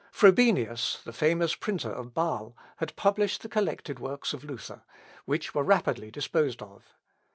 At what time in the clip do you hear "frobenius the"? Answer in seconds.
0.11-1.13